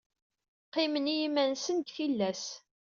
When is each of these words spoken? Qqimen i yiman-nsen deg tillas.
Qqimen 0.67 1.11
i 1.13 1.15
yiman-nsen 1.17 1.77
deg 1.79 1.89
tillas. 1.95 2.43